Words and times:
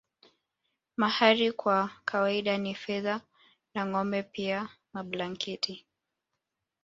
Mahari 0.97 1.51
kwa 1.51 1.89
kawaida 2.05 2.57
ni 2.57 2.75
fedha 2.75 3.21
na 3.73 3.85
ngombe 3.85 4.23
pia 4.23 4.69
mablanketi 4.93 5.85